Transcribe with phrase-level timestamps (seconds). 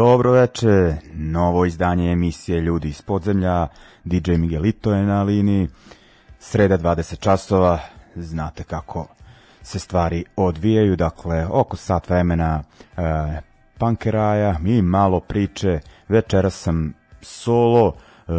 [0.00, 3.66] Dobro veče, novo izdanje emisije Ljudi iz podzemlja,
[4.04, 5.68] DJ Miguelito je na liniji,
[6.38, 7.78] sreda 20 časova,
[8.16, 9.06] znate kako
[9.62, 13.02] se stvari odvijaju, dakle oko sat vremena e,
[13.78, 17.94] pankeraja i malo priče, večeras sam solo,
[18.28, 18.32] e,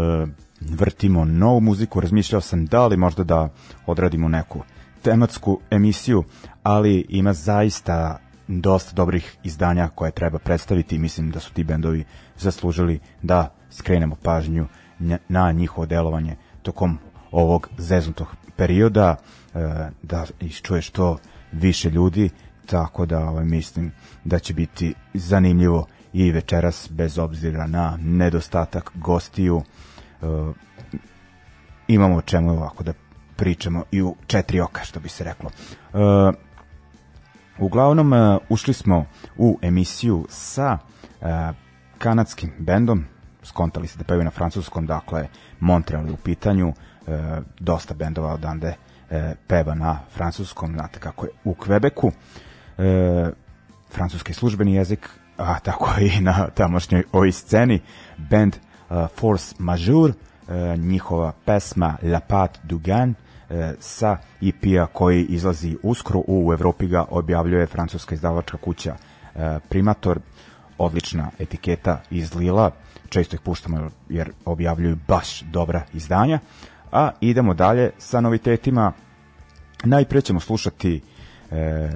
[0.62, 3.50] vrtimo novu muziku, razmišljao sam da li možda da
[3.86, 4.64] odradimo neku
[5.02, 6.24] tematsku emisiju,
[6.64, 8.20] ali ima zaista
[8.60, 12.04] dosta dobrih izdanja koje treba predstaviti i mislim da su ti bendovi
[12.38, 14.68] zaslužili da skrenemo pažnju
[15.30, 16.98] na njihovo delovanje tokom
[17.32, 19.16] ovog zeznutog perioda,
[19.54, 21.18] e, da iščuje što
[21.52, 22.30] više ljudi,
[22.66, 23.92] tako da ovaj, mislim
[24.24, 30.26] da će biti zanimljivo i večeras bez obzira na nedostatak gostiju e,
[31.88, 32.94] imamo o čemu ovako da
[33.36, 35.50] pričamo i u četiri oka što bi se reklo.
[37.62, 39.06] Uglavnom, uh, ušli smo
[39.38, 40.78] u emisiju sa
[41.22, 41.28] uh,
[41.98, 43.06] kanadskim bendom,
[43.44, 45.28] skontali se da pevaju na francuskom, dakle,
[45.60, 46.76] Montreal je u pitanju, uh,
[47.60, 48.74] dosta bendova odande
[49.48, 52.12] peva na francuskom, znate kako je u Kvebeku,
[53.92, 57.80] francuski službeni jezik, a tako i na tamošnjoj ovoj sceni,
[58.18, 58.56] band
[59.16, 60.14] Force Majeure,
[60.78, 63.31] njihova pesma La Pat du Gan, uh, E,
[63.80, 68.96] sa EP-a koji izlazi uskoro u Evropi ga objavljuje francuska izdavačka kuća
[69.36, 70.20] e, Primator.
[70.78, 72.72] Odlična etiketa iz Lila.
[73.10, 76.40] Često ih puštamo jer objavljuju baš dobra izdanja.
[76.92, 78.92] A idemo dalje sa novitetima.
[79.84, 81.02] Najpre ćemo slušati
[81.52, 81.90] e,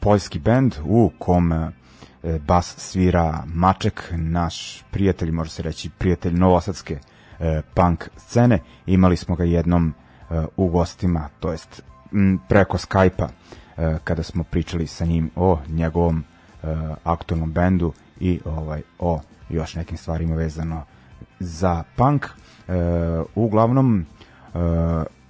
[0.00, 1.70] poljski bend u kom e,
[2.46, 6.98] bas svira Maček, naš prijatelj, može se reći prijatelj novosadske
[7.40, 8.58] e, punk scene.
[8.86, 9.94] Imali smo ga jednom
[10.56, 11.82] u gostima, to jest
[12.48, 13.28] preko Skype-a
[13.76, 16.24] e, kada smo pričali sa njim o njegovom
[16.62, 16.66] e,
[17.04, 20.84] aktualnom bendu i ovaj o još nekim stvarima vezano
[21.40, 22.26] za punk.
[22.26, 22.30] E,
[23.34, 24.06] uglavnom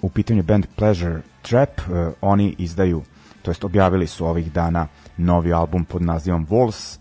[0.02, 1.80] u pitanju band Pleasure Trap,
[2.20, 3.02] oni izdaju,
[3.42, 4.86] to jest objavili su ovih dana
[5.16, 6.98] novi album pod nazivom Walls,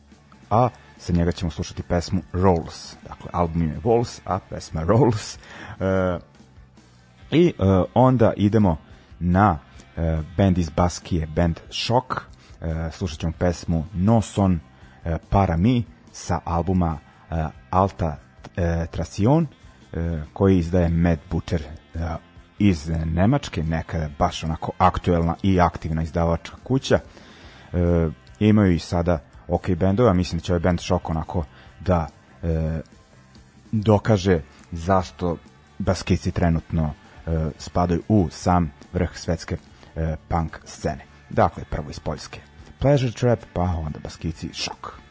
[0.49, 2.95] a sa njega ćemo slušati pesmu Rolls.
[3.09, 5.37] Dakle, album je Walls, a pesma Rolls.
[7.31, 8.77] I uh, onda idemo
[9.19, 9.51] na
[9.97, 10.03] uh,
[10.37, 12.05] band iz Baskije, band Shock.
[12.11, 14.53] Uh, slušat ćemo pesmu No Son
[15.05, 16.97] uh, Para Mi sa albuma
[17.31, 17.37] uh,
[17.69, 19.99] Alta uh, Tracion uh,
[20.33, 21.61] koji izdaje Mad Butcher
[21.95, 22.01] uh,
[22.59, 26.99] iz Nemačke, neka baš onako aktuelna i aktivna izdavačka kuća.
[27.73, 27.79] Uh,
[28.39, 31.43] imaju i sada ok bendova, mislim da će ovaj band Shock onako
[31.79, 32.07] da
[32.43, 32.81] e,
[33.71, 34.41] dokaže
[34.71, 35.37] zašto
[35.79, 37.08] baskici trenutno e,
[37.57, 39.57] spadaju u sam vrh svetske
[39.95, 41.05] e, punk scene.
[41.29, 42.39] Dakle, prvo iz Poljske
[42.79, 45.08] Pleasure Trap, pa onda baskici Shock.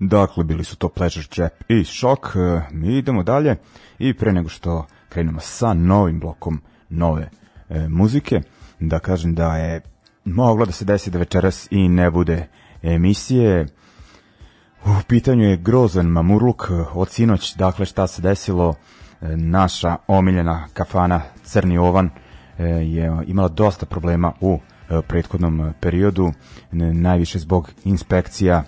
[0.00, 2.26] Dakle, bili su to Pleasure Trap i Shock.
[2.36, 3.56] E, mi idemo dalje
[3.98, 7.30] i pre nego što krenemo sa novim blokom nove
[7.68, 8.40] e, muzike,
[8.80, 9.80] da kažem da je
[10.24, 12.46] moglo da se desi da večeras i ne bude
[12.82, 13.66] emisije.
[14.84, 18.74] U pitanju je grozan mamurluk od sinoć, dakle šta se desilo,
[19.20, 22.10] e, naša omiljena kafana Crni Ovan
[22.58, 24.58] e, je imala dosta problema u
[25.08, 26.32] prethodnom periodu,
[26.72, 28.64] najviše zbog inspekcija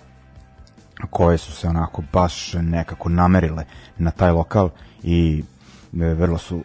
[1.07, 3.65] koje su se onako baš nekako namerile
[3.97, 4.69] na taj lokal
[5.03, 5.43] i
[5.91, 6.63] vrlo su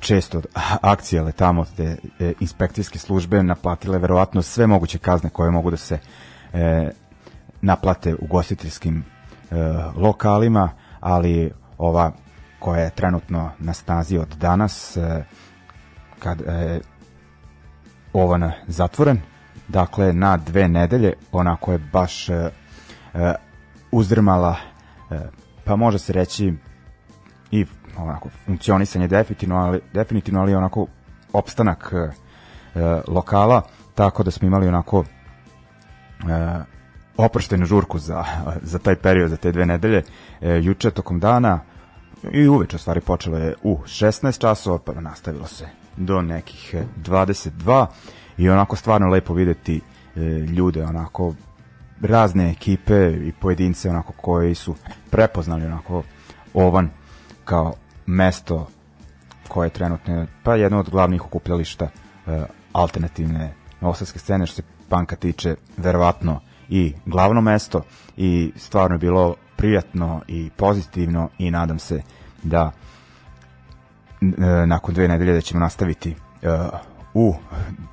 [0.00, 0.42] često
[0.80, 5.98] akcijale tamo te e, inspekcijske službe naplatile verovatno sve moguće kazne koje mogu da se
[6.52, 6.90] e,
[7.60, 9.04] naplate u gostiteljskim
[9.50, 9.54] e,
[9.96, 10.70] lokalima,
[11.00, 12.12] ali ova
[12.58, 15.24] koja je trenutno na snazi od danas e,
[16.18, 16.80] kad je
[18.12, 19.20] ovan zatvoren,
[19.68, 22.50] dakle na dve nedelje onako je baš e,
[23.14, 23.34] e,
[23.90, 24.56] uzdrmala
[25.10, 25.20] e,
[25.64, 26.54] pa može se reći
[27.50, 27.66] i
[27.96, 30.86] onako funkcionisanje definitivno, ali, definitivno, ali onako
[31.32, 33.62] opstanak e, e, lokala,
[33.94, 36.64] tako da smo imali onako e,
[37.16, 38.24] oproštenu žurku za,
[38.72, 40.02] za taj period, za te dve nedelje.
[40.40, 41.60] E, juče tokom dana
[42.32, 47.86] i uveče stvari počelo je u 16 časova, pa nastavilo se do nekih 22
[48.38, 49.80] i onako stvarno lepo videti
[50.16, 51.34] e, ljude, onako
[52.02, 54.74] razne ekipe i pojedince onako koji su
[55.10, 56.02] prepoznali onako
[56.54, 56.90] ovan
[57.44, 57.74] kao
[58.06, 58.68] mesto
[59.48, 65.16] koje je trenutno pa jedno od glavnih okupljališta uh, alternativne novosadske scene što se panka
[65.16, 67.82] tiče verovatno i glavno mesto
[68.16, 72.02] i stvarno je bilo prijatno i pozitivno i nadam se
[72.42, 74.28] da uh,
[74.66, 76.78] nakon dve nedelje da ćemo nastaviti uh,
[77.14, 77.34] u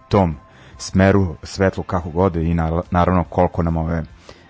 [0.09, 0.35] tom
[0.77, 2.53] smeru svetlu kako god i
[2.91, 4.03] naravno koliko nam ove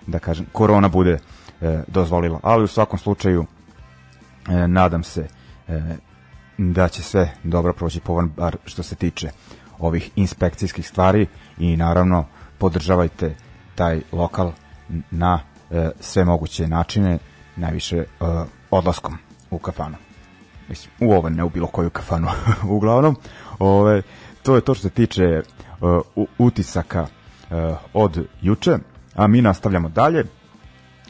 [0.06, 3.46] da kažem korona bude uh, dozvolila ali u svakom slučaju uh,
[4.66, 5.28] nadam se
[5.68, 5.80] e,
[6.58, 9.30] da će sve dobro proći povan bar što se tiče
[9.78, 11.26] ovih inspekcijskih stvari
[11.58, 12.24] i naravno
[12.58, 13.34] podržavajte
[13.74, 14.52] taj lokal
[15.10, 15.40] na
[15.70, 17.18] e, sve moguće načine,
[17.56, 18.04] najviše e,
[18.70, 19.18] odlaskom
[19.50, 19.96] u kafanu.
[20.68, 22.28] Mislim, u ovo ne u bilo koju kafanu.
[22.76, 23.16] Uglavnom,
[23.58, 24.02] ove,
[24.42, 25.42] to je to što se tiče
[25.82, 25.86] e,
[26.38, 27.06] utisaka
[27.50, 28.78] e, od juče,
[29.14, 30.24] a mi nastavljamo dalje.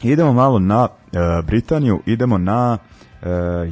[0.03, 3.29] Idemo malo na e, Britaniju, idemo na e,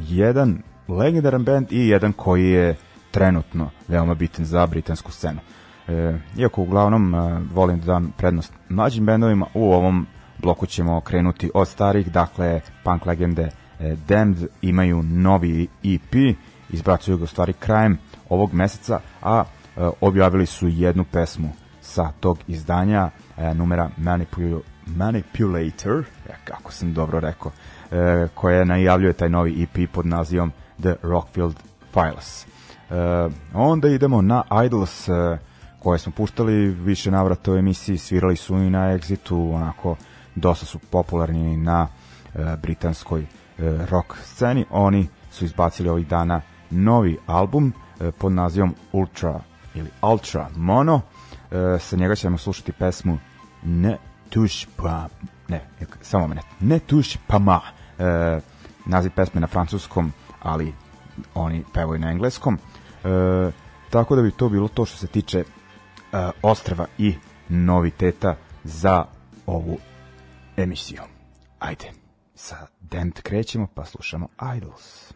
[0.07, 2.75] jedan legendaran band i jedan koji je
[3.11, 5.39] trenutno veoma bitan za britansku scenu.
[5.87, 11.51] E, iako uglavnom e, volim da dam prednost mlađim bendovima, u ovom bloku ćemo krenuti
[11.53, 13.49] od starih, dakle punk legende
[13.79, 16.35] e, Damned imaju novi EP,
[16.69, 17.97] izbracuju ga u stvari krajem
[18.29, 19.43] ovog meseca, a
[20.01, 21.49] objavili su jednu pesmu
[21.81, 27.51] sa tog izdanja, e, numera Manipul Manipulator, e, kako sam dobro rekao,
[28.33, 30.51] koja najavljuje taj novi EP pod nazivom
[30.81, 31.55] The Rockfield
[31.93, 32.45] Files.
[33.53, 35.09] Onda idemo na Idols
[35.79, 39.95] koje smo puštali više navrata u emisiji, svirali su i na Exitu, onako
[40.35, 41.87] dosta su popularni na
[42.61, 43.25] britanskoj
[43.89, 44.65] rock sceni.
[44.69, 47.73] Oni su izbacili ovih dana novi album
[48.17, 49.39] pod nazivom Ultra
[49.75, 50.95] ili Ultra Mono.
[50.95, 51.01] Uh,
[51.81, 53.17] sa njega ćemo slušati pesmu
[53.63, 53.97] Ne
[54.29, 55.07] tuš pa
[55.47, 55.61] ne,
[56.01, 57.61] samo mene, Ne tuš pa ma.
[57.97, 58.43] Uh,
[58.85, 60.73] naziv pesme na francuskom ali
[61.33, 62.57] oni pevaju na engleskom.
[63.03, 63.51] E,
[63.89, 65.45] tako da bi to bilo to što se tiče e,
[66.41, 67.15] ostrava i
[67.49, 69.05] noviteta za
[69.45, 69.77] ovu
[70.57, 71.01] emisiju.
[71.59, 71.91] Ajde,
[72.35, 74.27] sa Dent krećemo pa slušamo
[74.57, 75.13] Idols.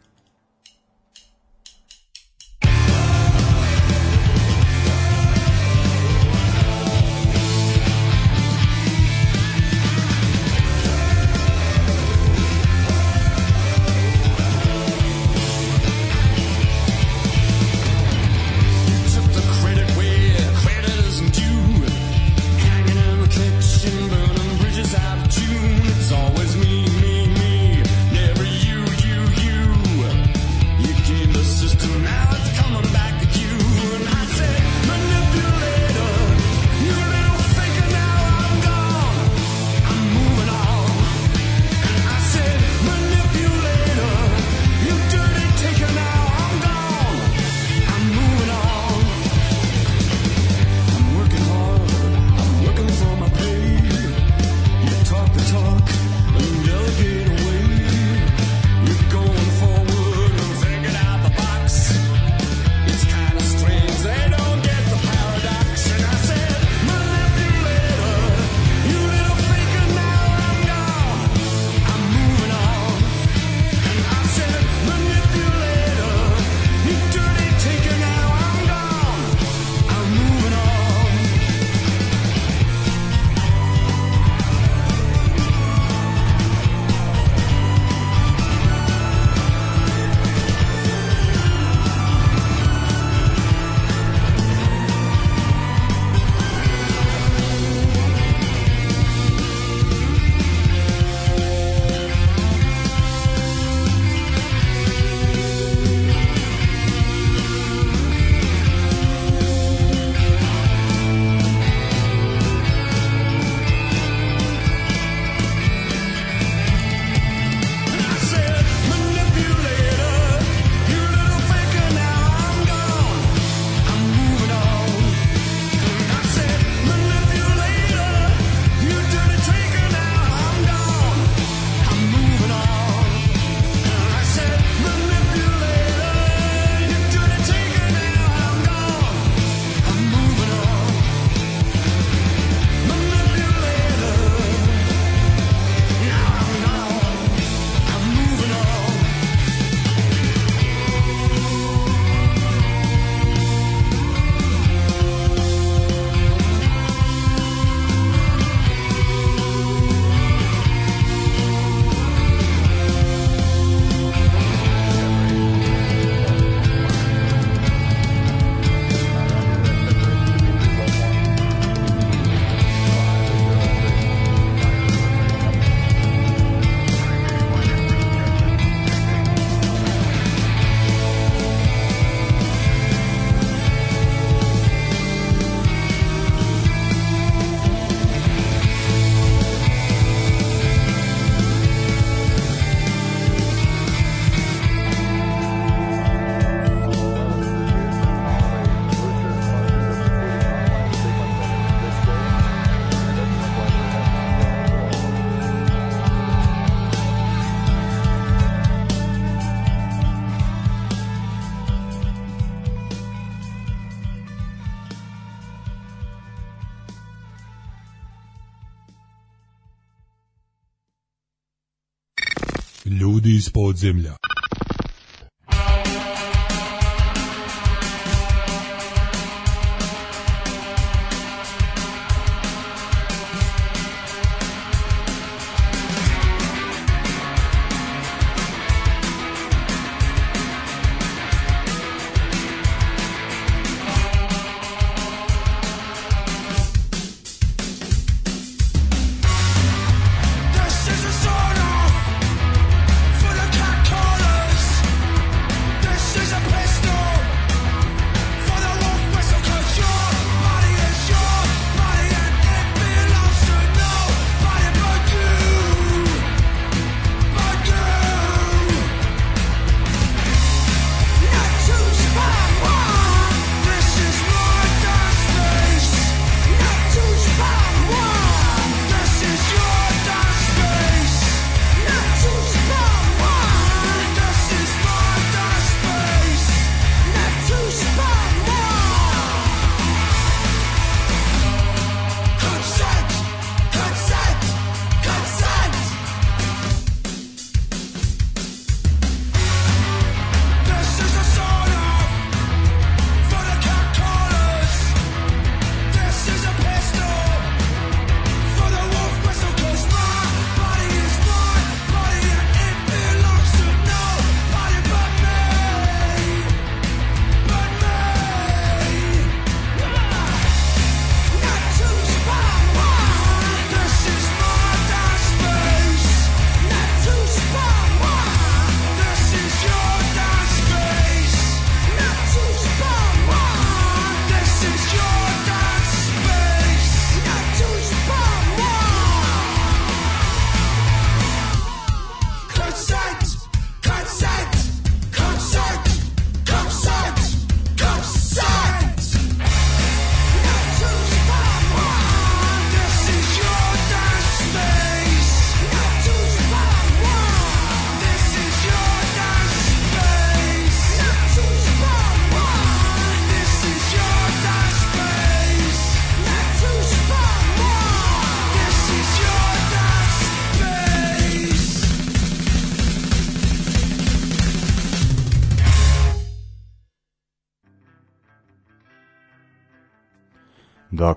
[222.99, 224.28] Ljudi iz podzemlja.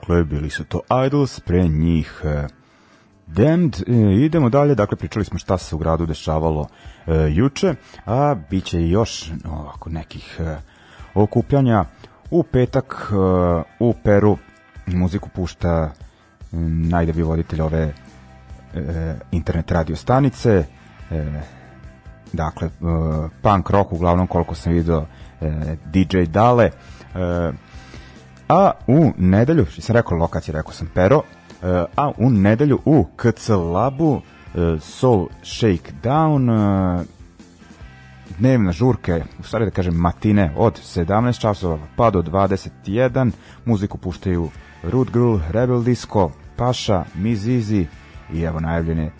[0.02, 2.50] Dakle, bili su to Idols, pre njih uh,
[3.26, 3.76] Damned.
[3.86, 3.92] E,
[4.24, 6.68] idemo dalje, dakle, pričali smo šta se u gradu dešavalo
[7.06, 7.74] e, juče,
[8.06, 10.56] a bit će još ovako nekih e,
[11.14, 11.84] okupljanja.
[12.30, 13.14] U petak e,
[13.78, 14.38] u Peru
[14.86, 15.92] muziku pušta
[16.90, 17.94] najdebi voditelj ove
[18.74, 20.64] e, internet radio stanice,
[21.10, 21.42] e,
[22.32, 22.70] dakle, e,
[23.42, 25.06] punk rock, uglavnom koliko sam vidio,
[25.40, 27.52] e, DJ Dale, e,
[28.48, 31.22] a u nedelju, što sam rekao lokacija, rekao sam Pero,
[31.62, 34.20] e, a u nedelju u KC Labu
[34.54, 37.04] e, Soul Shakedown e,
[38.38, 43.30] dnevna žurke, u stvari da kažem matine od 17 časova pa do 21
[43.64, 44.50] muziku puštaju
[44.82, 47.86] Root Girl, Rebel Disco, Paša, Mizizi
[48.32, 49.10] i evo najavljene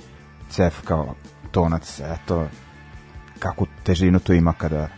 [0.51, 1.15] Cef kao
[1.51, 2.47] tonac, eto
[3.39, 4.89] kakvu težinu to ima kada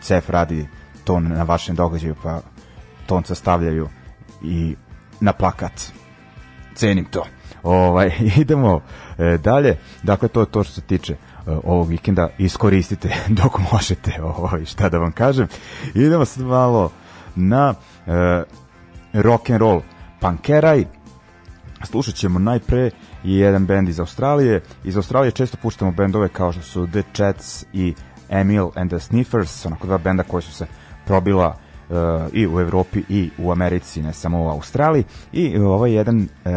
[0.00, 0.66] Cef radi
[1.04, 2.40] ton na vašem događaju, pa
[3.06, 3.88] tonca stavljaju
[4.42, 4.76] i
[5.20, 5.92] na plakat.
[6.74, 7.24] Cenim to.
[7.62, 8.12] Ovaj,
[8.42, 8.80] idemo
[9.18, 9.78] e, dalje.
[10.02, 11.16] Dakle, to je to što se tiče e,
[11.64, 12.28] ovog vikenda.
[12.38, 14.22] Iskoristite dok možete.
[14.22, 15.46] Ovaj, šta da vam kažem.
[15.94, 16.90] Idemo sad malo
[17.36, 17.74] na
[18.06, 18.42] e,
[19.12, 19.80] rock and roll
[20.20, 20.84] pankeraj.
[21.84, 22.90] Slušat ćemo najpre
[23.24, 24.62] jedan bend iz Australije.
[24.84, 27.94] Iz Australije često puštamo bendove kao što su The Chats i
[28.28, 30.66] Emil and the Sniffers, onako dva benda koji su se
[31.06, 31.56] probila
[32.32, 35.04] i u Evropi i u Americi, ne samo u Australiji.
[35.32, 36.52] I ovo je jedan, uh,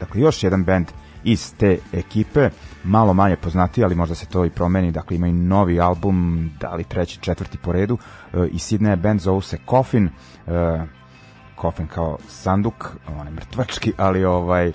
[0.00, 0.86] dakle još jedan band
[1.24, 2.50] iz te ekipe,
[2.84, 6.84] malo manje poznati, ali možda se to i promeni, dakle imaju novi album, da li
[6.84, 10.10] treći, četvrti po redu, uh, iz Sidneja band zovu se Coffin,
[11.60, 14.72] Coffin kao sanduk, on je mrtvački, ali ovaj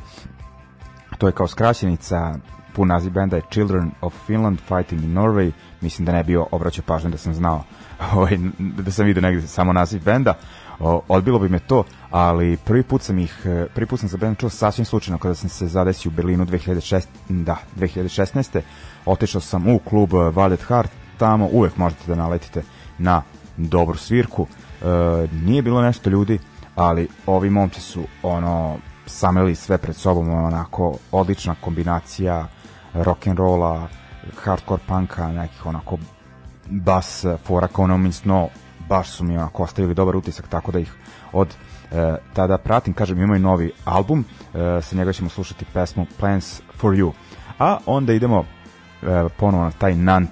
[1.17, 2.35] to je kao skraćenica
[2.73, 6.83] pun naziv benda je Children of Finland Fighting in Norway mislim da ne bio obraćao
[6.87, 7.63] pažnju da sam znao
[8.13, 10.33] ovaj, da sam vidio negde samo naziv benda,
[10.79, 14.17] o, odbilo bi me to, ali prvi put sam ih, e, prvi put sam za
[14.17, 18.61] bend čuo sasvim slučajno kada sam se zadesio u Berlinu 2006, da, 2016.
[19.05, 22.63] Otišao sam u klub Valet Heart, tamo uvek možete da naletite
[22.97, 23.21] na
[23.57, 24.47] dobru svirku.
[24.81, 24.85] E,
[25.33, 26.39] nije bilo nešto ljudi,
[26.75, 32.47] ali ovi momci su ono sameli sve pred sobom, onako odlična kombinacija
[32.93, 33.87] rock and rolla,
[34.43, 35.97] hardcore punka, nekih onako
[36.69, 38.49] bas fora kao No Means No,
[38.89, 40.93] baš su mi onako ostavili dobar utisak, tako da ih
[41.33, 41.55] od
[41.91, 46.93] e, tada pratim, kažem imaju novi album, e, sa njega ćemo slušati pesmu Plans for
[46.93, 47.11] You.
[47.59, 48.45] A onda idemo
[49.03, 50.29] e, ponovo na taj Nant,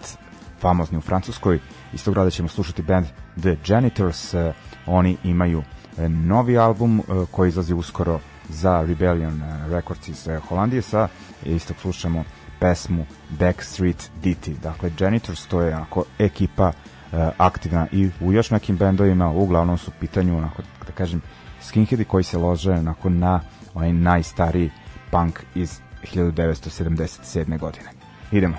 [0.60, 1.60] famozni u Francuskoj,
[1.94, 3.06] iz tog grada ćemo slušati band
[3.42, 4.54] The Janitors, e,
[4.86, 5.64] oni imaju
[5.98, 8.20] e, novi album e, koji izlazi uskoro
[8.50, 11.08] za Rebellion Records iz Holandije sa
[11.44, 12.24] istog slušamo
[12.60, 14.54] pesmu Backstreet Ditty.
[14.64, 19.92] Dakle, Janitors to je onako ekipa e, aktivna i u još nekim bendovima, uglavnom su
[20.00, 21.22] pitanju onako, da kažem,
[21.62, 23.42] skinheadi koji se lože onako na
[23.74, 24.72] onaj najstariji
[25.12, 27.60] punk iz 1977.
[27.60, 27.90] godine.
[28.32, 28.58] Idemo.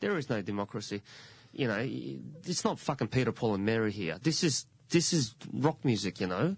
[0.00, 1.00] There is no democracy.
[1.52, 1.78] You know,
[2.44, 4.18] it's not fucking Peter, Paul, and Mary here.
[4.18, 6.20] This is this is rock music.
[6.20, 6.56] You know.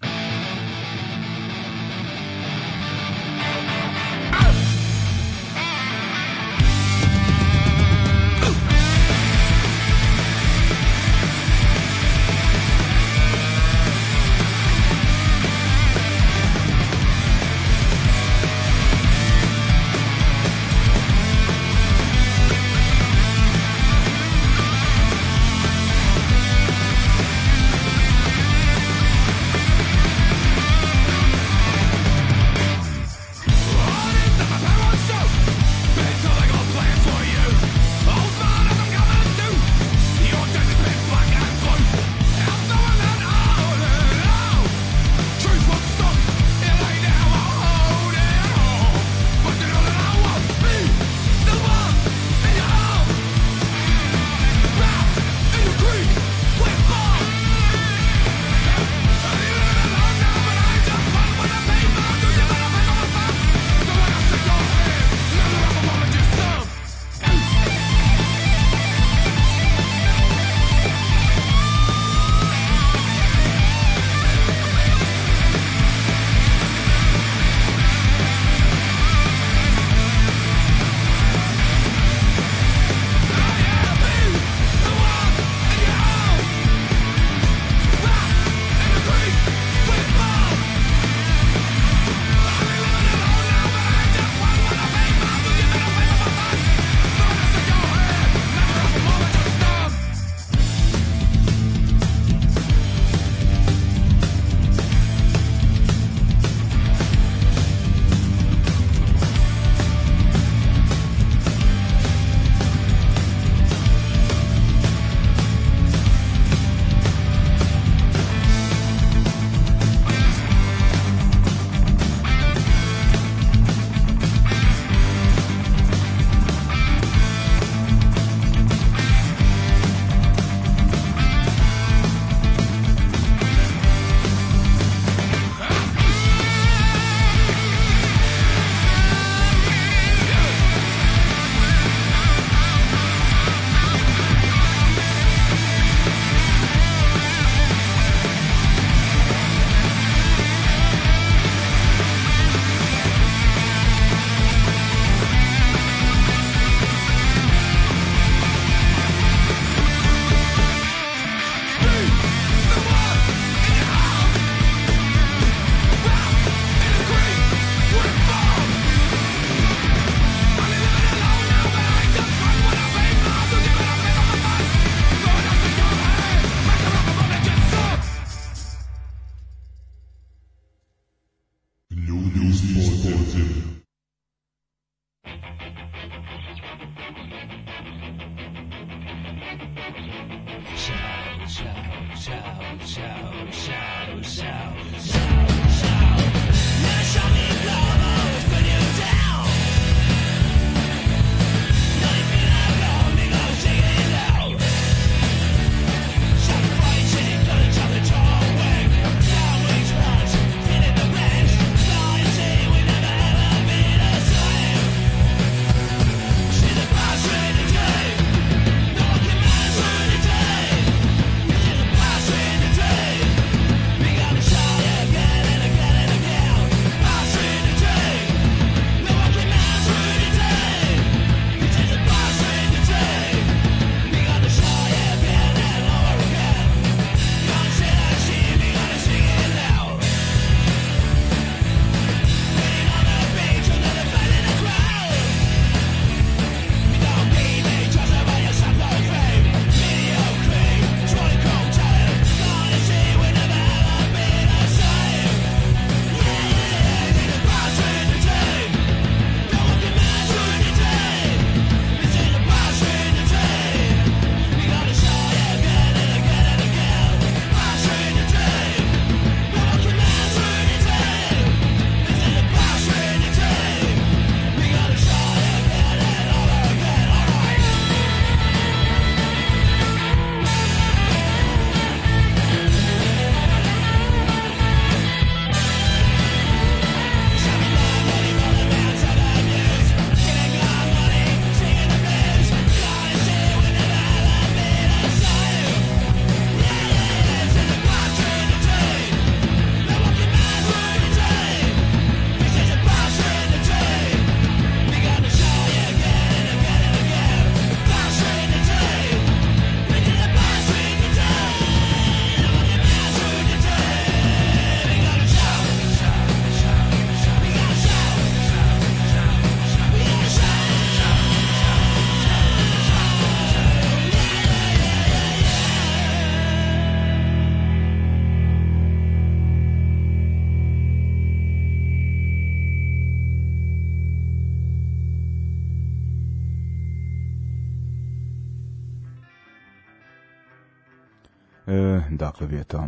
[194.22, 195.15] show.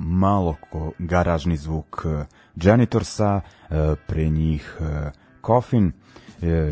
[0.09, 2.25] Malo ko garažni zvuk e,
[2.57, 5.11] Janitorsa, e, pre njih e,
[5.47, 5.93] Coffin.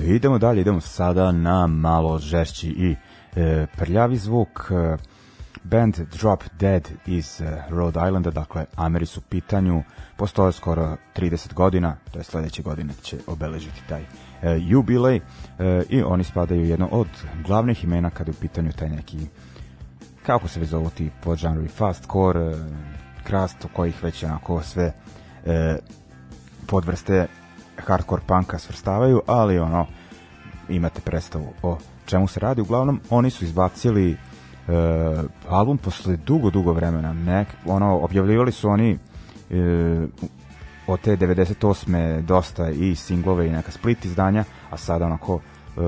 [0.06, 2.96] Idemo dalje, idemo sada na malo žešći i
[3.76, 4.72] prljavi zvuk.
[5.64, 9.82] Band Drop Dead iz Rhode Islanda, dakle Ameri su pitanju,
[10.16, 14.04] postoje skoro 30 godina, to je sledeće godine će obeležiti taj
[14.58, 15.20] jubilej
[15.88, 17.08] i oni spadaju jedno od
[17.46, 19.18] glavnih imena kada je u pitanju taj neki
[20.26, 22.54] kako se već zovu ti podžanrovi, fastcore, e,
[23.26, 24.92] krast, u kojih već onako sve
[25.46, 25.78] e,
[26.66, 27.26] podvrste
[27.76, 29.86] hardcore punka svrstavaju, ali ono,
[30.68, 32.60] imate predstavu o čemu se radi.
[32.60, 34.16] Uglavnom, oni su izbacili e,
[35.48, 37.12] album posle dugo, dugo vremena.
[37.12, 38.98] Nek, ono, objavljivali su oni
[39.50, 40.06] e,
[40.86, 42.20] od te 98.
[42.20, 45.80] dosta i singlove i neka split izdanja, a sada onako e,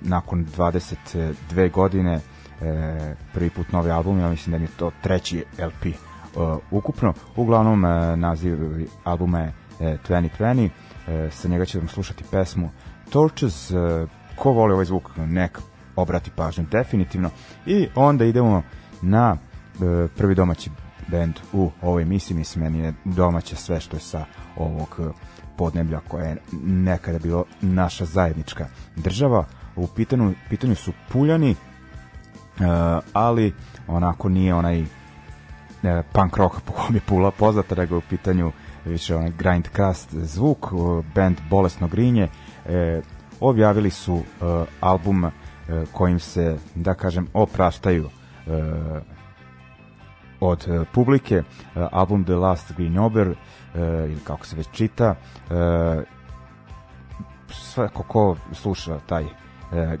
[0.00, 2.20] nakon 22 godine
[2.60, 6.09] e, prvi put novi album, ja mislim da mi je to treći LP
[6.70, 7.14] ukupno.
[7.36, 8.58] Uglavnom, e, naziv
[9.04, 10.68] albuma je e, 2020,
[11.08, 12.70] e, sa njega ćemo slušati pesmu
[13.10, 15.58] Torches, e, ko voli ovaj zvuk, nek
[15.96, 17.30] obrati pažnju definitivno.
[17.66, 18.62] I onda idemo
[19.02, 20.70] na e, prvi domaći
[21.08, 24.24] band u ovoj emisiji, mislim, meni je domaće sve što je sa
[24.56, 25.00] ovog
[25.56, 28.66] podneblja koje je nekada bilo naša zajednička
[28.96, 29.44] država.
[29.76, 32.66] U pitanju, pitanju su Puljani, uh,
[33.12, 33.54] ali
[33.88, 34.84] onako nije onaj
[35.82, 38.52] uh, punk rock po kom je Pula poznata, nego u pitanju
[38.84, 40.66] više onaj grindcast zvuk,
[41.14, 43.04] band Bolesno grinje, uh,
[43.40, 44.22] objavili su uh,
[44.80, 45.30] album uh,
[45.92, 48.52] kojim se, da kažem, opraštaju uh,
[50.40, 53.36] od uh, publike, uh, album The Last Green Ober, uh,
[53.84, 55.14] ili kako se već čita,
[55.50, 55.56] uh,
[57.48, 59.30] svako ko sluša taj uh,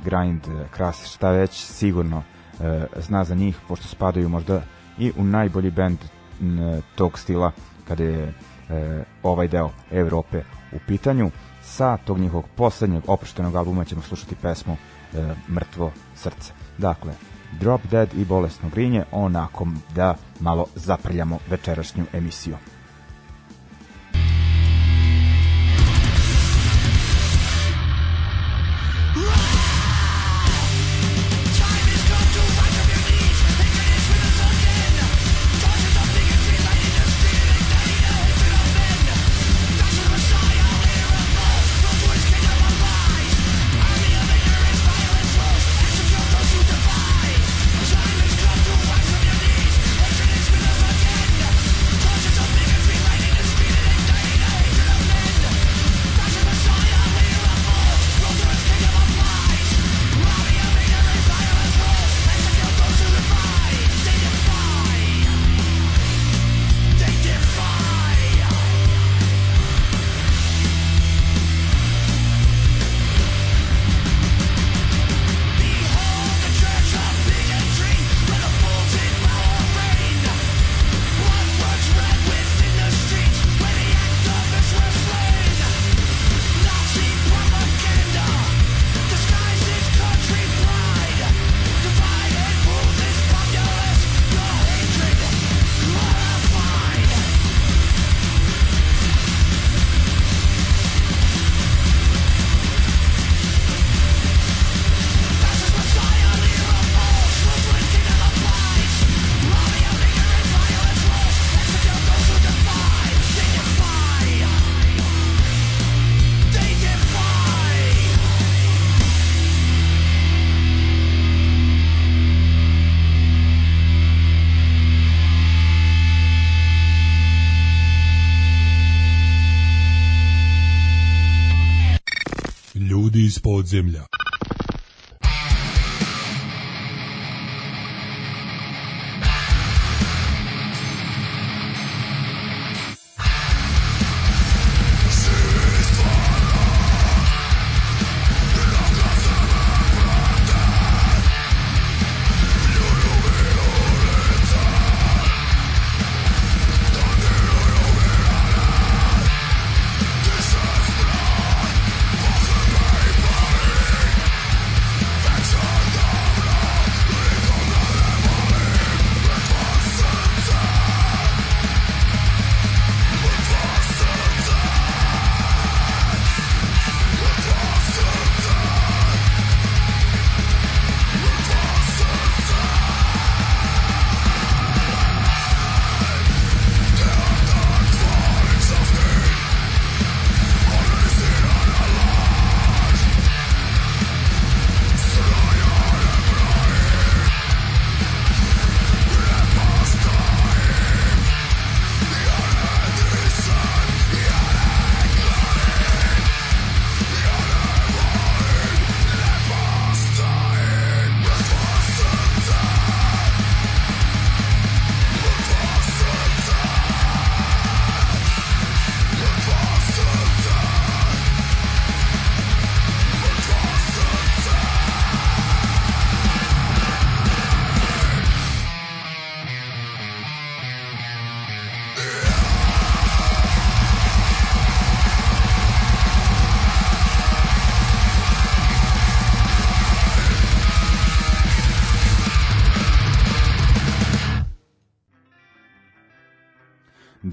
[0.04, 2.22] grind, uh, kras, šta već, sigurno
[2.60, 4.62] e, zna za njih, pošto spadaju možda
[5.00, 5.98] i u najbolji band
[6.94, 7.52] tog stila
[7.88, 8.32] kada je e,
[9.22, 11.30] ovaj deo Evrope u pitanju.
[11.62, 14.76] Sa tog njihovog poslednjeg oproštenog albuma ćemo slušati pesmu
[15.14, 16.52] e, Mrtvo srce.
[16.78, 17.12] Dakle,
[17.60, 22.56] Drop Dead i Bolesno grinje, onako da malo zaprljamo večerašnju emisiju.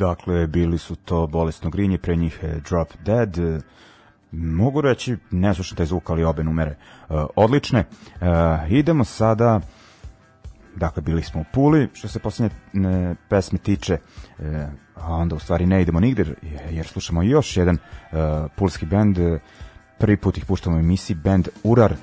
[0.08, 3.38] Dakle, bili su to bolesno grinje, pre njih je Drop Dead.
[3.38, 3.60] E,
[4.32, 6.76] mogu reći, ne slušam taj zvuk, ali obe numere
[7.10, 7.84] uh, odlične.
[8.22, 8.28] Uh,
[8.72, 9.60] idemo sada,
[10.76, 13.98] dakle, bili smo u Puli, što se posljednje ne, pesme tiče,
[14.40, 14.46] uh,
[14.96, 16.26] a onda u stvari ne idemo nigde,
[16.70, 17.78] jer slušamo još jedan
[18.56, 19.18] pulski band,
[20.00, 21.94] prvi put ih puštamo u emisiji, band Urar.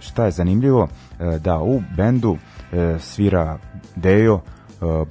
[0.00, 0.88] Šta je zanimljivo,
[1.40, 2.36] da u bendu
[2.98, 3.58] svira
[3.96, 4.40] Dejo,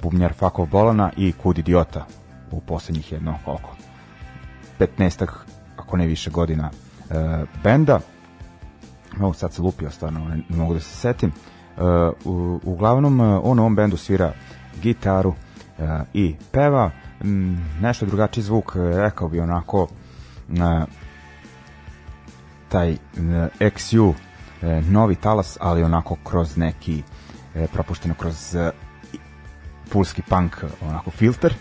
[0.02, 2.06] bubnjar Fakov Bolana i Kud Idiota
[2.50, 3.76] u poslednjih jedno koliko
[4.78, 5.26] 15
[5.76, 7.16] ako ne više godina uh,
[7.62, 8.00] benda
[9.20, 11.32] Evo sad se lupio stvarno, ne, ne mogu da se setim.
[11.76, 11.84] Uh,
[12.24, 14.32] u, uglavnom uh, on u ovom bendu svira
[14.82, 16.90] gitaru uh, i peva.
[17.24, 19.88] Mm, nešto drugačiji zvuk, uh, rekao bi onako uh,
[22.68, 22.98] taj uh,
[23.60, 24.14] XU uh,
[24.88, 27.02] novi talas, ali onako kroz neki
[27.54, 28.91] uh, propušteno kroz uh,
[29.92, 31.52] pulski punk onako filter.
[31.52, 31.58] E,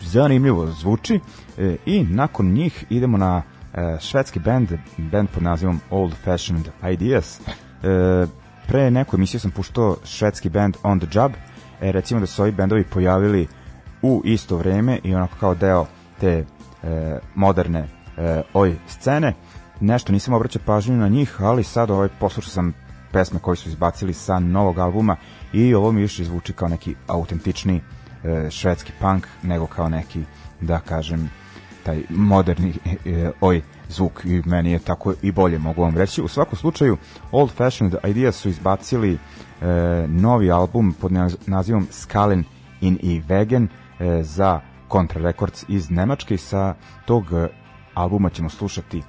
[0.00, 1.20] zanimljivo zvuči
[1.58, 3.42] e, i nakon njih idemo na
[3.74, 7.40] e, švedski band, band pod nazivom Old Fashioned Ideas.
[7.40, 8.26] E,
[8.66, 11.32] pre neku emisiju sam puštao švedski band On the Job.
[11.80, 13.46] E, recimo da su ovi bendovi pojavili
[14.02, 15.86] u isto vreme i onako kao deo
[16.20, 16.44] te
[16.82, 19.34] e, moderne e, oj scene.
[19.80, 22.72] Nešto nisam obraćao pažnju na njih, ali sad ovaj poslušao sam
[23.12, 25.16] pesme koje su izbacili sa novog albuma
[25.52, 27.80] i ovo mi više zvuči kao neki autentični
[28.24, 30.22] e, švedski punk nego kao neki
[30.60, 31.30] da kažem
[31.82, 36.22] taj moderni e, oj zvuk i meni je tako i bolje mogu vam reći.
[36.22, 36.96] U svakom slučaju
[37.32, 39.18] Old Fashioned Ideas su izbacili e,
[40.08, 41.12] novi album pod
[41.46, 42.44] nazivom Skalen
[42.80, 43.68] in i Vegan
[44.00, 44.60] e, za
[44.92, 46.74] Contra Records iz Nemačke i sa
[47.06, 47.24] tog
[47.94, 49.02] albuma ćemo slušati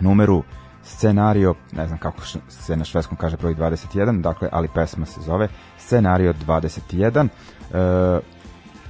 [0.00, 0.42] numeru
[0.88, 5.48] scenario, ne znam kako se na švedskom kaže broj 21, dakle, ali pesma se zove
[5.78, 7.28] scenario 21.
[7.28, 8.20] E,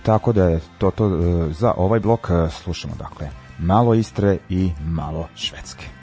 [0.02, 3.28] tako da je to to e, za ovaj blok e, slušamo, dakle,
[3.58, 5.97] malo Istre i malo Švedske.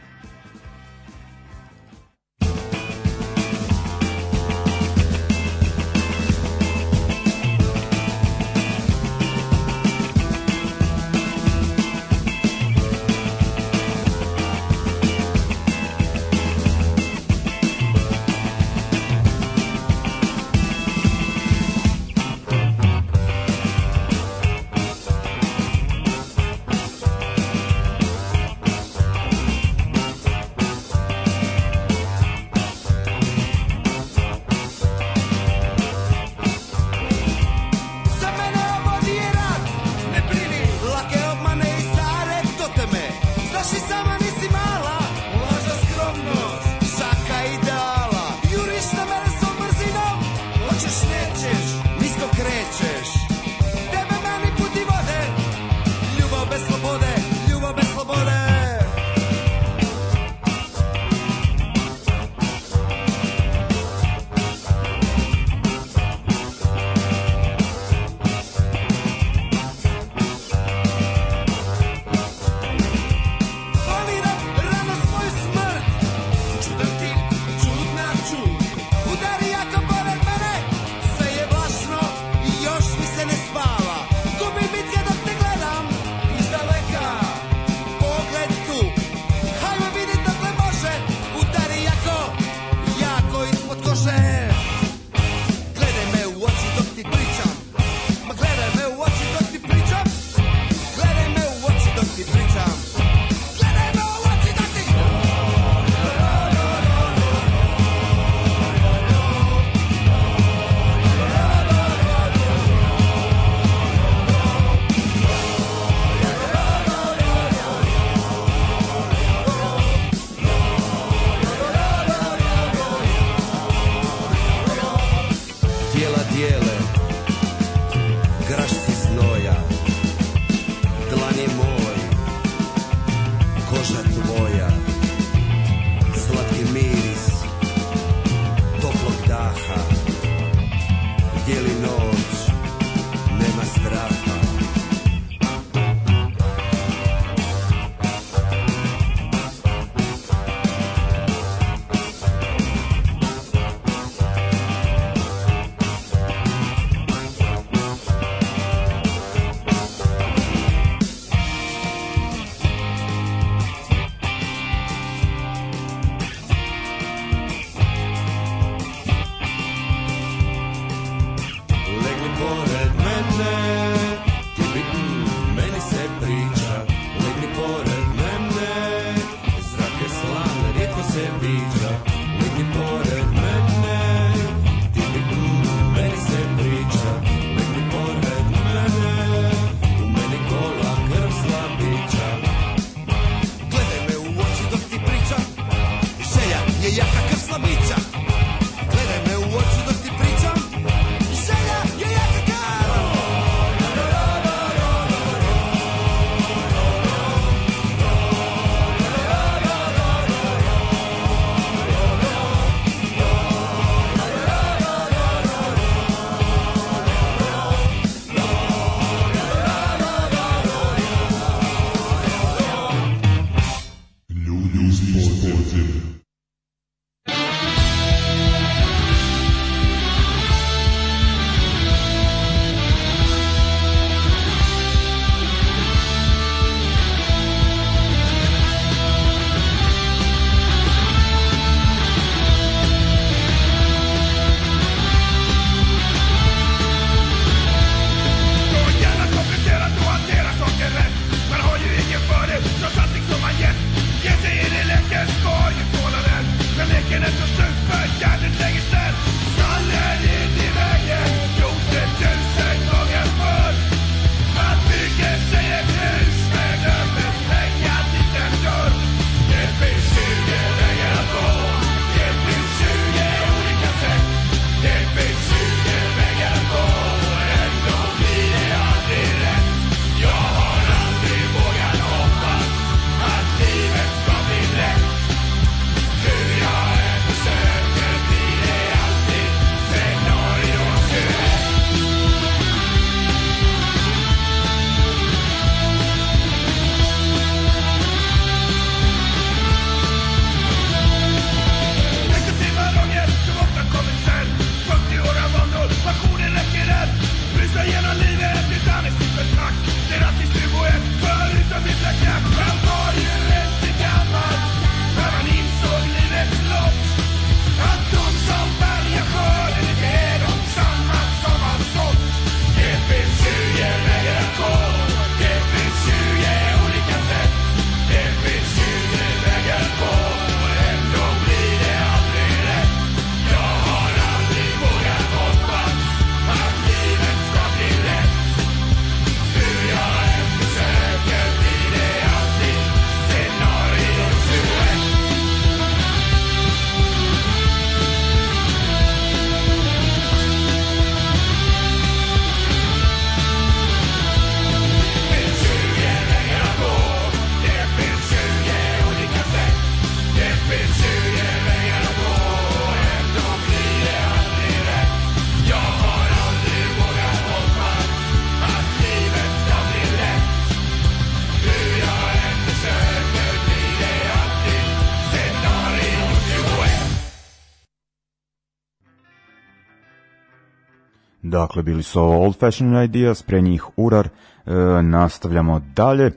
[381.47, 384.71] Dakle, bili su ovo Old Fashioned Ideas, pre njih Urar, e,
[385.01, 386.31] nastavljamo dalje.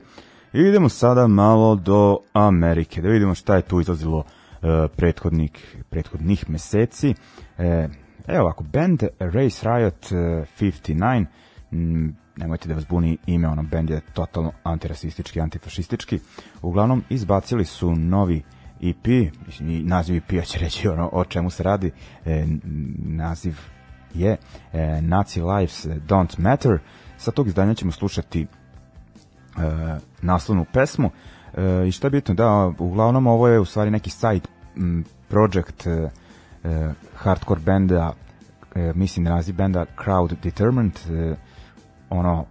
[0.53, 4.23] I idemo sada malo do Amerike, da vidimo šta je tu izlazilo
[4.61, 7.13] e, prethodnih, prethodnih meseci.
[7.57, 7.87] E,
[8.27, 10.15] evo ovako, band Race Riot e,
[10.59, 11.25] 59,
[11.71, 16.19] m, nemojte da vas buni ime, ono band je totalno antirasistički, antifašistički.
[16.61, 18.43] Uglavnom, izbacili su novi
[18.81, 19.07] EP,
[19.45, 21.91] mislim, naziv EP-a će reći ono o čemu se radi,
[22.25, 22.45] e,
[23.05, 23.55] naziv
[24.13, 24.37] je
[24.73, 26.79] e, Nazi Lives Don't Matter.
[27.17, 28.47] Sa tog izdanja ćemo slušati e,
[30.21, 31.11] naslovnu pesmu.
[31.57, 34.47] E, i šta je bitno, da, uglavnom ovo je u stvari neki side
[35.27, 36.09] project e,
[36.63, 38.13] e, hardcore benda,
[38.75, 41.35] e, mislim da naziv benda Crowd Determined, e,
[42.09, 42.45] ono,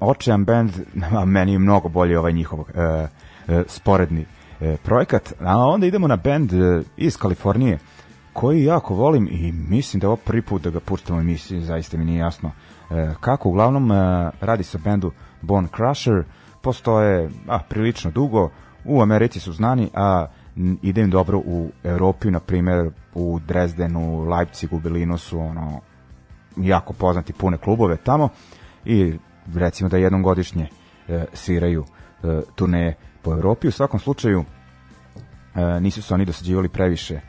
[0.00, 0.70] očajan band,
[1.18, 3.06] a meni je mnogo bolje ovaj njihov e,
[3.48, 4.26] e, sporedni
[4.60, 7.78] e, projekat, a onda idemo na band e, iz Kalifornije,
[8.34, 11.96] koji jako volim i mislim da je ovo prvi put da ga puštamo emisiji, zaista
[11.96, 12.50] mi nije jasno
[12.90, 13.48] e, kako.
[13.48, 15.12] Uglavnom, e, radi se o bendu
[15.42, 16.24] Bone Crusher,
[16.62, 18.50] postoje a, prilično dugo,
[18.84, 20.26] u Americi su znani, a
[20.82, 25.80] ide im dobro u Evropi, na primjer u Dresdenu, Leipzigu, Berlinu su ono,
[26.56, 28.28] jako poznati pune klubove tamo
[28.84, 29.18] i
[29.54, 30.68] recimo da jednom godišnje
[31.08, 31.84] e, sviraju
[32.22, 33.68] e, turneje po Evropi.
[33.68, 34.44] U svakom slučaju
[35.54, 37.20] e, nisu se oni dosađivali previše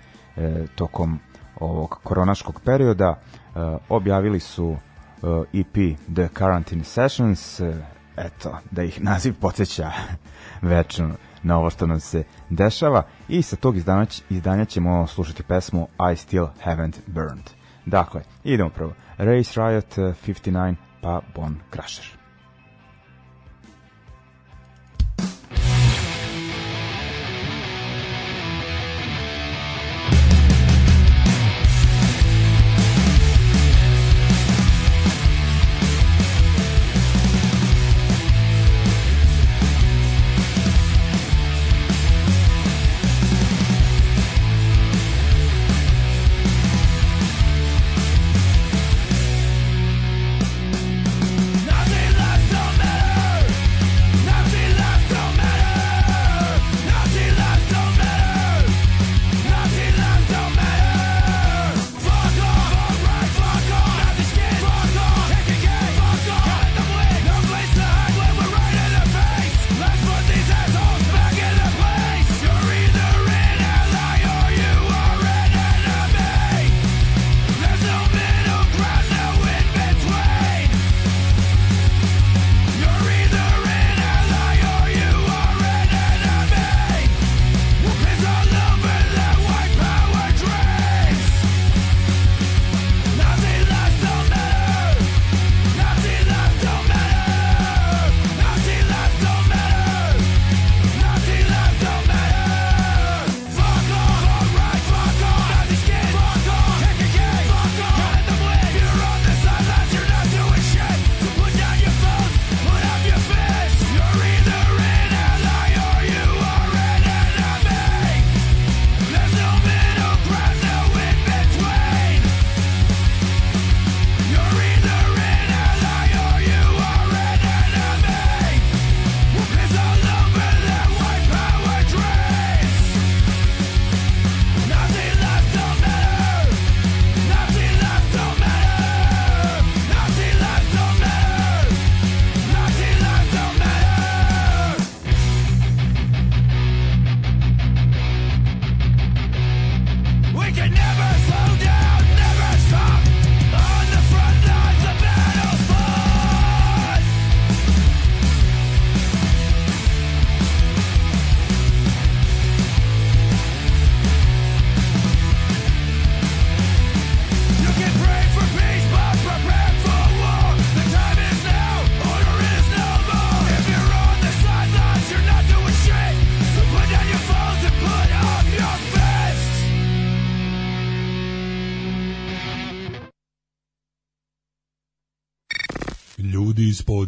[0.76, 1.20] tokom
[1.60, 3.16] ovog koronaškog perioda.
[3.56, 3.60] E,
[3.90, 7.74] objavili su e, EP The Quarantine Sessions, e,
[8.18, 9.92] eto, da ih naziv podsjeća
[10.62, 11.12] večno
[11.44, 16.16] na ovo što nam se dešava i sa tog izdanja, izdanja ćemo slušati pesmu I
[16.16, 17.50] Still Haven't Burned.
[17.86, 18.94] Dakle, idemo prvo.
[19.18, 22.25] Race Riot eh, 59 pa Bone Crusher.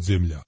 [0.08, 0.47] Ljudi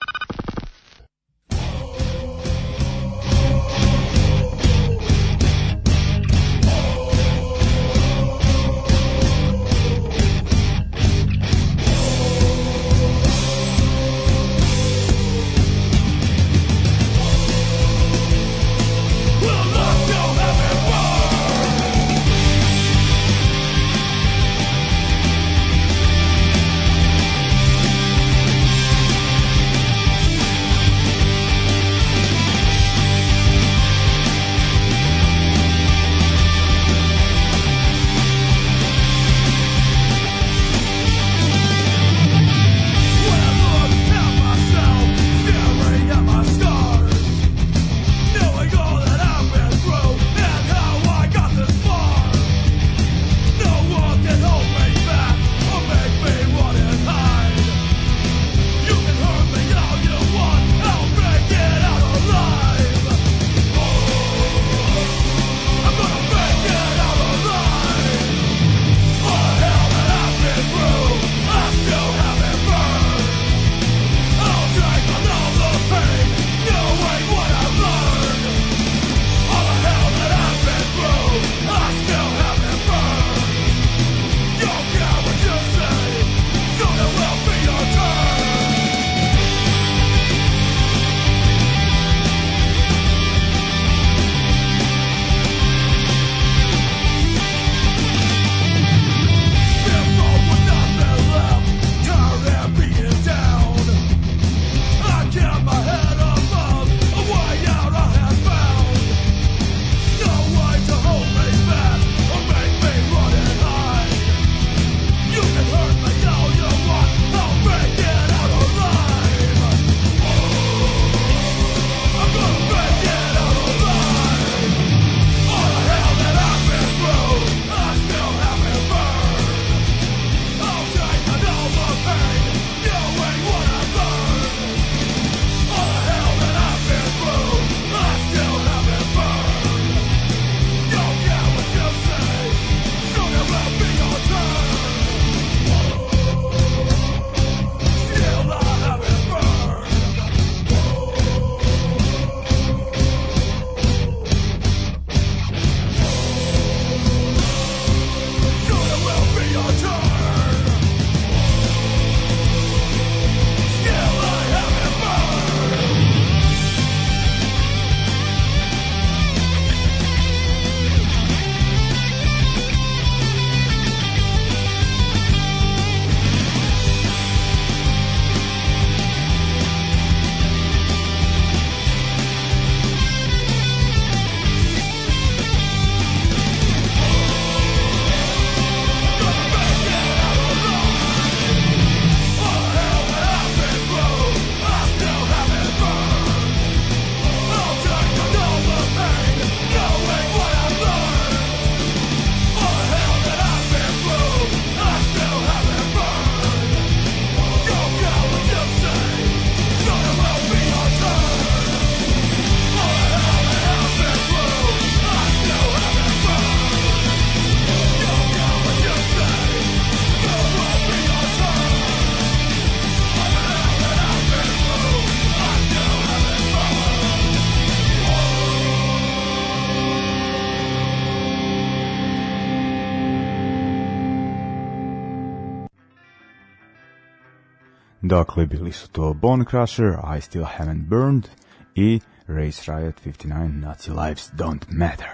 [238.21, 241.29] Dakle, bili su to Bone Crusher, I Still Haven't Burned
[241.75, 245.09] i Race Riot 59, Nazi Lives Don't Matter.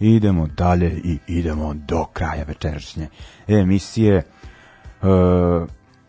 [0.00, 3.08] Idemo dalje i idemo do kraja večerašnje
[3.48, 4.16] emisije.
[4.16, 4.24] E,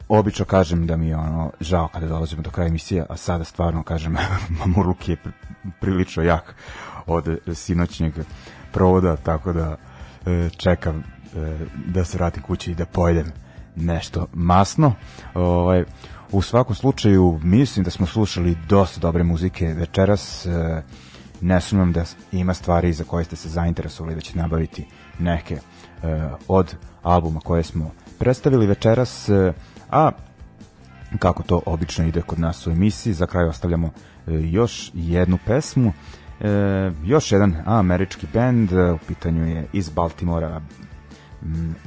[0.08, 3.84] obično kažem da mi je ono žao kada dolazimo do kraja emisije, a sada stvarno
[3.84, 4.18] kažem
[4.60, 5.32] Mamurluk je pri-
[5.82, 6.56] prilično jak
[7.06, 8.14] od sinoćnjeg
[8.72, 9.76] provoda, tako da
[10.26, 13.32] e, čekam e, da se vratim kući i da pojedem
[13.78, 14.94] nešto masno.
[15.34, 15.84] Ovaj,
[16.32, 20.46] u svakom slučaju mislim da smo slušali dosta dobre muzike večeras.
[20.46, 20.84] E,
[21.42, 24.86] ne sumnjam da ima stvari za koje ste se zainteresovali da ćete nabaviti
[25.20, 25.60] neke e,
[26.48, 29.54] od albuma koje smo predstavili večeras, e,
[29.92, 30.12] a
[31.20, 33.90] kako to obično ide kod nas u emisiji, za kraj ostavljamo
[34.28, 35.94] još jednu pesmu.
[37.04, 40.62] Još jedan američki band, u pitanju je iz Baltimora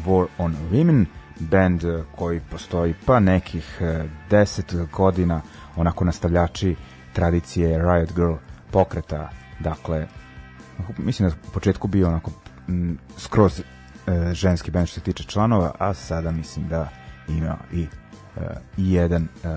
[0.06, 1.04] War on Women,
[1.40, 5.40] band e, koji postoji pa nekih e, 10 godina,
[5.76, 6.76] onako nastavljači
[7.12, 8.34] tradicije Riot Girl
[8.70, 9.30] pokreta,
[9.60, 10.06] dakle,
[10.98, 12.30] mislim da u početku bio onako
[12.68, 13.64] mm, skroz e,
[14.34, 16.88] ženski band što se tiče članova, a sada mislim da
[17.28, 17.88] ima i e,
[18.76, 19.56] i jedan e,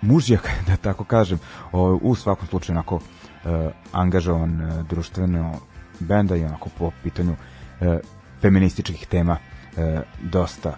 [0.00, 1.38] mužjak, da tako kažem,
[1.72, 3.00] o, u svakom slučaju onako
[3.44, 5.54] e, angažovan e, društveno
[6.00, 7.34] benda i onako po pitanju
[7.80, 7.98] e,
[8.40, 9.36] feminističkih tema
[9.76, 10.76] e, dosta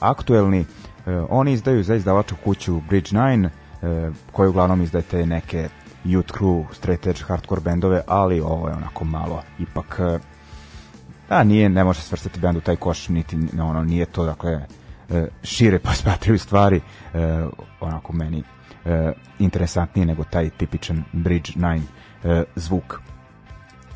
[0.00, 0.64] aktuelni.
[1.06, 3.48] E, oni izdaju za izdavaču kuću Bridge 9,
[3.82, 5.68] e, koji uglavnom izdaje te neke
[6.04, 10.00] youth crew, straight edge, hardcore bendove, ali ovo je onako malo ipak
[11.28, 14.60] da nije ne može svrstati bend u taj koš niti no, ono nije to dakle
[15.42, 16.80] šire posmatraju stvari
[17.80, 18.42] onako meni
[19.38, 21.80] interesantnije nego taj tipičan Bridge 9
[22.24, 23.00] e, zvuk.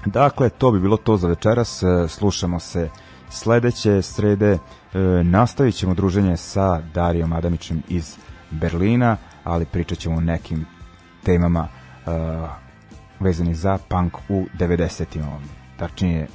[0.07, 1.83] Dakle, to bi bilo to za večeras.
[2.09, 2.89] Slušamo se
[3.31, 4.59] sledeće srede.
[4.97, 8.17] E, Nastavit ćemo druženje sa Darijom Adamićem iz
[8.51, 10.67] Berlina, ali pričat ćemo o nekim
[11.23, 12.11] temama e,
[13.21, 15.41] vezani za punk u 90-ima.
[15.79, 16.27] Tačnije,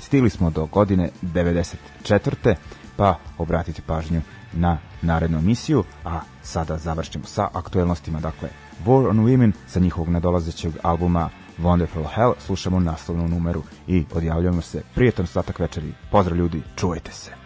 [0.00, 2.54] stigli smo do godine 94.
[2.96, 4.20] pa obratite pažnju
[4.52, 8.48] na narednu emisiju, a sada završćemo sa aktuelnostima, dakle
[8.86, 14.82] War on Women sa njihovog nadolazećeg albuma Wonderful Hell, slušamo naslovnu numeru i odjavljujemo se.
[14.94, 15.92] Prijetan ostatak večeri.
[16.10, 17.37] Pozdrav ljudi, čuvajte se.